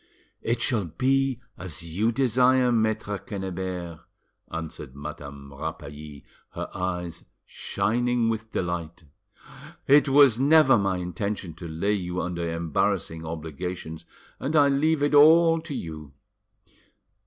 "It 0.41 0.61
shall 0.63 0.85
be 0.85 1.41
as 1.59 1.83
you 1.83 2.11
desire, 2.11 2.71
Maitre 2.71 3.19
Quennebert," 3.19 3.99
answered 4.51 4.95
Madame 4.95 5.53
Rapally, 5.53 6.25
her 6.53 6.71
eyes 6.75 7.23
shining 7.45 8.27
with 8.27 8.51
delight. 8.51 9.03
"It 9.85 10.09
was 10.09 10.39
never 10.39 10.79
my 10.79 10.97
intention 10.97 11.53
to 11.53 11.67
lay 11.67 11.93
you 11.93 12.19
under 12.19 12.49
embarrassing 12.51 13.27
obligations, 13.27 14.05
and 14.39 14.55
I 14.55 14.69
leave 14.69 15.03
it 15.03 15.13
all 15.13 15.61
to 15.61 15.75
you. 15.75 16.11